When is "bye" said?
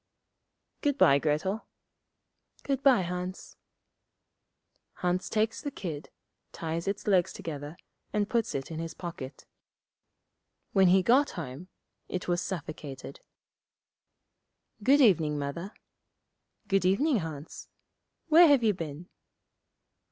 0.97-1.19, 2.81-3.03